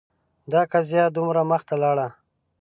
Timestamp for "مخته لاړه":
1.51-2.07